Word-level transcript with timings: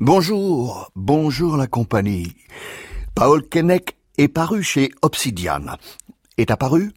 Bonjour, 0.00 0.90
bonjour 0.96 1.58
la 1.58 1.66
compagnie. 1.66 2.34
Paul 3.14 3.46
Keinec 3.46 3.98
est 4.16 4.28
paru 4.28 4.62
chez 4.62 4.90
Obsidian. 5.02 5.60
Est 6.38 6.50
apparu? 6.50 6.92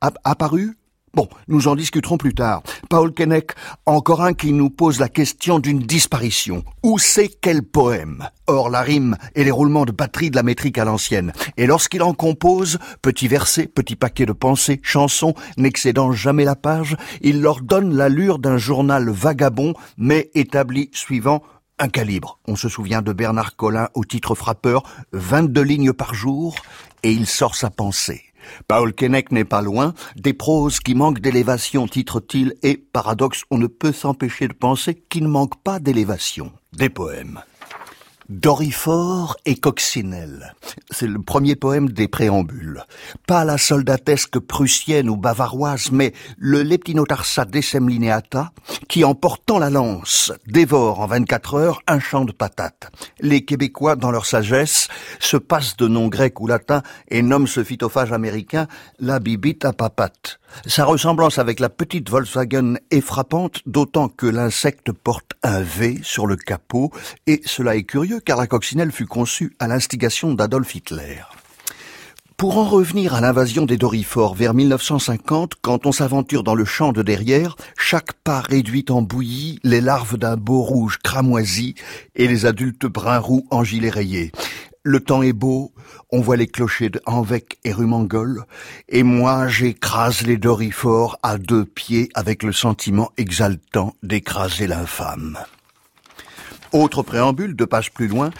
Apparu? 0.00 0.76
Bon, 1.14 1.28
nous 1.46 1.68
en 1.68 1.76
discuterons 1.76 2.18
plus 2.18 2.34
tard. 2.34 2.64
Paul 2.90 3.14
Keinec, 3.14 3.52
encore 3.86 4.22
un 4.22 4.34
qui 4.34 4.52
nous 4.52 4.70
pose 4.70 4.98
la 4.98 5.08
question 5.08 5.60
d'une 5.60 5.78
disparition. 5.78 6.64
Où 6.82 6.98
c'est 6.98 7.28
quel 7.28 7.62
poème? 7.62 8.28
Or, 8.48 8.70
la 8.70 8.82
rime 8.82 9.16
et 9.36 9.44
les 9.44 9.52
roulements 9.52 9.84
de 9.84 9.92
batterie 9.92 10.30
de 10.30 10.36
la 10.36 10.42
métrique 10.42 10.78
à 10.78 10.84
l'ancienne. 10.84 11.32
Et 11.56 11.66
lorsqu'il 11.66 12.02
en 12.02 12.12
compose, 12.12 12.78
petit 13.02 13.28
verset, 13.28 13.68
petit 13.68 13.94
paquet 13.94 14.26
de 14.26 14.32
pensées, 14.32 14.80
chansons, 14.82 15.34
n'excédant 15.56 16.10
jamais 16.10 16.44
la 16.44 16.56
page, 16.56 16.96
il 17.20 17.40
leur 17.40 17.60
donne 17.60 17.94
l'allure 17.94 18.40
d'un 18.40 18.58
journal 18.58 19.08
vagabond, 19.10 19.74
mais 19.96 20.30
établi 20.34 20.90
suivant 20.92 21.42
un 21.78 21.88
calibre. 21.88 22.38
On 22.46 22.56
se 22.56 22.68
souvient 22.68 23.02
de 23.02 23.12
Bernard 23.12 23.56
Collin 23.56 23.88
au 23.94 24.04
titre 24.04 24.34
frappeur, 24.34 24.82
22 25.12 25.62
lignes 25.62 25.92
par 25.92 26.14
jour, 26.14 26.56
et 27.02 27.12
il 27.12 27.26
sort 27.26 27.54
sa 27.54 27.70
pensée. 27.70 28.22
Paul 28.66 28.94
Keinec 28.94 29.30
n'est 29.30 29.44
pas 29.44 29.62
loin, 29.62 29.94
des 30.16 30.32
proses 30.32 30.80
qui 30.80 30.94
manquent 30.94 31.20
d'élévation, 31.20 31.86
titre-t-il, 31.86 32.54
et, 32.62 32.76
paradoxe, 32.76 33.44
on 33.50 33.58
ne 33.58 33.66
peut 33.66 33.92
s'empêcher 33.92 34.48
de 34.48 34.52
penser 34.52 34.94
qu'il 34.94 35.24
ne 35.24 35.28
manque 35.28 35.62
pas 35.62 35.78
d'élévation. 35.78 36.52
Des 36.72 36.88
poèmes. 36.88 37.40
Dorifor 38.28 39.38
et 39.46 39.56
Coccinelle. 39.56 40.54
C'est 40.90 41.06
le 41.06 41.18
premier 41.18 41.56
poème 41.56 41.88
des 41.88 42.08
préambules. 42.08 42.84
Pas 43.26 43.46
la 43.46 43.56
soldatesque 43.56 44.38
prussienne 44.38 45.08
ou 45.08 45.16
bavaroise, 45.16 45.90
mais 45.92 46.12
le 46.36 46.62
leptinotarsa 46.62 47.46
decemlineata, 47.46 48.52
qui 48.86 49.02
en 49.02 49.14
portant 49.14 49.58
la 49.58 49.70
lance 49.70 50.30
dévore 50.46 51.00
en 51.00 51.06
24 51.06 51.54
heures 51.54 51.80
un 51.86 52.00
champ 52.00 52.26
de 52.26 52.32
patates. 52.32 52.90
Les 53.20 53.46
Québécois, 53.46 53.96
dans 53.96 54.10
leur 54.10 54.26
sagesse, 54.26 54.88
se 55.20 55.38
passent 55.38 55.78
de 55.78 55.88
noms 55.88 56.08
grecs 56.08 56.38
ou 56.42 56.46
latins 56.46 56.82
et 57.08 57.22
nomment 57.22 57.46
ce 57.46 57.64
phytophage 57.64 58.12
américain 58.12 58.66
la 58.98 59.20
bibita 59.20 59.72
papate. 59.72 60.38
Sa 60.66 60.84
ressemblance 60.84 61.38
avec 61.38 61.60
la 61.60 61.68
petite 61.68 62.10
Volkswagen 62.10 62.74
est 62.90 63.00
frappante, 63.00 63.60
d'autant 63.66 64.08
que 64.08 64.26
l'insecte 64.26 64.92
porte 64.92 65.32
un 65.42 65.60
V 65.60 66.00
sur 66.02 66.26
le 66.26 66.36
capot, 66.36 66.90
et 67.26 67.40
cela 67.44 67.76
est 67.76 67.84
curieux 67.84 68.20
car 68.20 68.38
la 68.38 68.46
coccinelle 68.46 68.92
fut 68.92 69.06
conçue 69.06 69.54
à 69.58 69.68
l'instigation 69.68 70.34
d'Adolf 70.34 70.74
Hitler. 70.74 71.22
Pour 72.38 72.56
en 72.56 72.64
revenir 72.64 73.14
à 73.14 73.20
l'invasion 73.20 73.66
des 73.66 73.76
Dorifores 73.76 74.36
vers 74.36 74.54
1950, 74.54 75.54
quand 75.60 75.86
on 75.86 75.92
s'aventure 75.92 76.44
dans 76.44 76.54
le 76.54 76.64
champ 76.64 76.92
de 76.92 77.02
derrière, 77.02 77.56
chaque 77.76 78.12
pas 78.12 78.40
réduit 78.40 78.84
en 78.90 79.02
bouillie 79.02 79.58
les 79.64 79.80
larves 79.80 80.16
d'un 80.16 80.36
beau 80.36 80.62
rouge 80.62 80.98
cramoisi 81.02 81.74
et 82.14 82.28
les 82.28 82.46
adultes 82.46 82.86
bruns 82.86 83.18
roux 83.18 83.44
en 83.50 83.64
gilet 83.64 83.90
rayé. 83.90 84.30
Le 84.82 85.00
temps 85.00 85.22
est 85.22 85.32
beau, 85.32 85.72
on 86.10 86.20
voit 86.20 86.36
les 86.36 86.46
clochers 86.46 86.88
de 86.88 87.00
et 87.64 87.72
Rumangol, 87.72 88.44
et 88.88 89.02
moi 89.02 89.48
j'écrase 89.48 90.22
les 90.22 90.36
dorifores 90.36 91.18
à 91.22 91.36
deux 91.36 91.64
pieds 91.64 92.08
avec 92.14 92.42
le 92.42 92.52
sentiment 92.52 93.10
exaltant 93.16 93.94
d'écraser 94.02 94.66
l'infâme. 94.66 95.38
Autre 96.72 97.02
préambule, 97.02 97.56
deux 97.56 97.66
pages 97.66 97.92
plus 97.92 98.08
loin, 98.08 98.30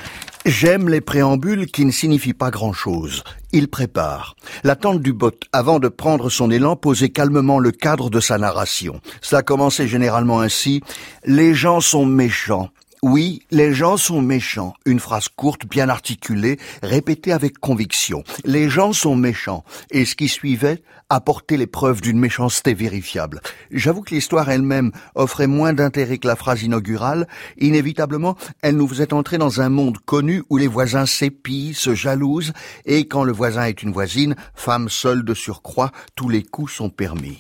J'aime 0.48 0.88
les 0.88 1.02
préambules 1.02 1.66
qui 1.66 1.84
ne 1.84 1.90
signifient 1.90 2.32
pas 2.32 2.50
grand-chose. 2.50 3.22
Il 3.52 3.68
prépare. 3.68 4.34
L'attente 4.64 5.02
du 5.02 5.12
bot, 5.12 5.38
avant 5.52 5.78
de 5.78 5.88
prendre 5.88 6.30
son 6.30 6.50
élan, 6.50 6.74
posait 6.74 7.10
calmement 7.10 7.58
le 7.58 7.70
cadre 7.70 8.08
de 8.08 8.18
sa 8.18 8.38
narration. 8.38 9.02
Cela 9.20 9.42
commençait 9.42 9.88
généralement 9.88 10.40
ainsi. 10.40 10.80
Les 11.26 11.54
gens 11.54 11.82
sont 11.82 12.06
méchants. 12.06 12.70
Oui, 13.02 13.42
les 13.52 13.72
gens 13.72 13.96
sont 13.96 14.20
méchants. 14.20 14.74
Une 14.84 14.98
phrase 14.98 15.28
courte, 15.28 15.66
bien 15.66 15.88
articulée, 15.88 16.58
répétée 16.82 17.32
avec 17.32 17.58
conviction. 17.58 18.24
Les 18.44 18.68
gens 18.68 18.92
sont 18.92 19.14
méchants. 19.14 19.64
Et 19.92 20.04
ce 20.04 20.16
qui 20.16 20.28
suivait 20.28 20.82
apportait 21.08 21.56
les 21.56 21.68
preuves 21.68 22.00
d'une 22.00 22.18
méchanceté 22.18 22.74
vérifiable. 22.74 23.40
J'avoue 23.70 24.02
que 24.02 24.14
l'histoire 24.14 24.50
elle-même 24.50 24.90
offrait 25.14 25.46
moins 25.46 25.72
d'intérêt 25.72 26.18
que 26.18 26.26
la 26.26 26.36
phrase 26.36 26.64
inaugurale. 26.64 27.28
Inévitablement, 27.58 28.36
elle 28.62 28.76
nous 28.76 28.88
faisait 28.88 29.14
entrer 29.14 29.38
dans 29.38 29.60
un 29.60 29.68
monde 29.68 29.98
connu 29.98 30.42
où 30.50 30.56
les 30.56 30.66
voisins 30.66 31.06
s'épient, 31.06 31.74
se 31.74 31.94
jalousent, 31.94 32.52
et 32.84 33.06
quand 33.06 33.22
le 33.22 33.32
voisin 33.32 33.64
est 33.64 33.82
une 33.82 33.92
voisine, 33.92 34.34
femme 34.54 34.88
seule 34.88 35.24
de 35.24 35.34
surcroît, 35.34 35.92
tous 36.16 36.28
les 36.28 36.42
coups 36.42 36.72
sont 36.72 36.90
permis. 36.90 37.38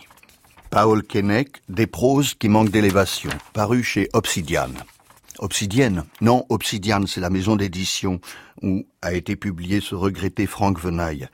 Paul 0.70 1.02
Keinec, 1.02 1.62
Des 1.68 1.86
proses 1.86 2.34
qui 2.34 2.48
manquent 2.48 2.70
d'élévation, 2.70 3.30
paru 3.54 3.82
chez 3.82 4.08
Obsidian. 4.12 4.68
Obsidienne. 5.38 6.04
Non, 6.20 6.44
Obsidian, 6.48 7.06
c'est 7.06 7.20
la 7.20 7.30
maison 7.30 7.56
d'édition 7.56 8.20
où 8.62 8.84
a 9.02 9.12
été 9.12 9.36
publié 9.36 9.80
ce 9.80 9.94
regretté 9.94 10.46
Franck 10.46 10.80
Venaille. 10.80 11.28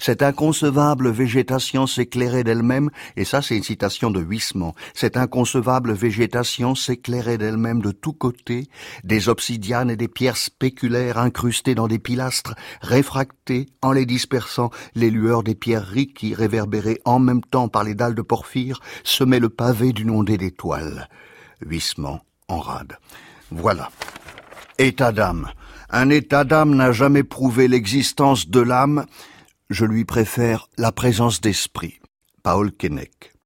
Cette 0.00 0.22
inconcevable 0.22 1.10
végétation 1.10 1.88
s'éclairait 1.88 2.44
d'elle-même, 2.44 2.90
et 3.16 3.24
ça 3.24 3.42
c'est 3.42 3.56
une 3.56 3.64
citation 3.64 4.12
de 4.12 4.20
Huissement, 4.20 4.76
cette 4.94 5.16
inconcevable 5.16 5.92
végétation 5.92 6.76
s'éclairait 6.76 7.36
d'elle-même 7.36 7.82
de 7.82 7.90
tous 7.90 8.12
côtés, 8.12 8.68
des 9.02 9.28
obsidianes 9.28 9.90
et 9.90 9.96
des 9.96 10.06
pierres 10.06 10.36
spéculaires 10.36 11.18
incrustées 11.18 11.74
dans 11.74 11.88
des 11.88 11.98
pilastres, 11.98 12.54
réfractées 12.80 13.66
en 13.82 13.90
les 13.90 14.06
dispersant, 14.06 14.70
les 14.94 15.10
lueurs 15.10 15.42
des 15.42 15.56
pierreries 15.56 16.12
qui, 16.12 16.32
réverbérées 16.32 17.00
en 17.04 17.18
même 17.18 17.42
temps 17.42 17.68
par 17.68 17.82
les 17.82 17.96
dalles 17.96 18.14
de 18.14 18.22
porphyre, 18.22 18.80
semaient 19.02 19.40
le 19.40 19.48
pavé 19.48 19.92
d'une 19.92 20.10
ondée 20.10 20.38
d'étoiles. 20.38 21.08
Huissement 21.60 22.20
Voilà. 23.50 23.90
État 24.78 25.12
d'âme. 25.12 25.50
Un 25.90 26.10
état 26.10 26.44
d'âme 26.44 26.74
n'a 26.74 26.92
jamais 26.92 27.22
prouvé 27.22 27.68
l'existence 27.68 28.48
de 28.48 28.60
l'âme. 28.60 29.06
Je 29.70 29.84
lui 29.84 30.04
préfère 30.04 30.68
la 30.78 30.92
présence 30.92 31.40
d'esprit. 31.40 31.98
Paul 32.42 32.72
Keinec. 32.72 33.37